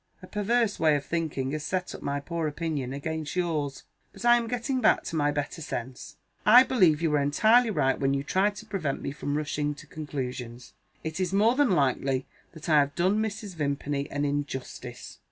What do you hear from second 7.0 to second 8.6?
you were entirely right when you tried